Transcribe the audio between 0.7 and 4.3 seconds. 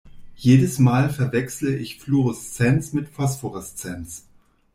Mal verwechsle ich Fluoreszenz mit Phosphoreszenz.